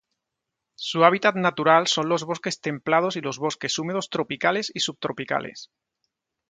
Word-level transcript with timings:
Su 0.79 1.03
hábitat 1.05 1.35
natural 1.35 1.85
son 1.85 2.09
los 2.09 2.23
bosques 2.23 2.59
templados 2.59 3.17
y 3.17 3.21
los 3.21 3.37
bosques 3.37 3.77
húmedos 3.77 4.09
tropicales 4.09 4.71
y 4.73 4.79
subtropicales. 4.79 5.69